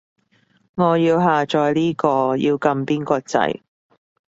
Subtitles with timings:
[0.73, 3.61] 我要下載呢個，要撳邊個掣